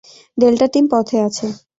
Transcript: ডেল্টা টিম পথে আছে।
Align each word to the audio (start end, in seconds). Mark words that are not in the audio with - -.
ডেল্টা 0.37 0.67
টিম 0.73 0.85
পথে 0.91 1.17
আছে। 1.27 1.45